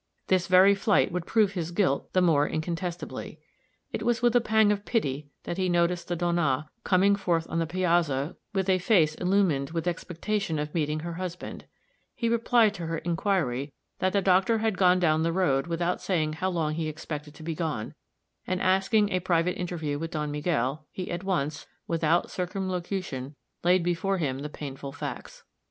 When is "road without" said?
15.31-16.01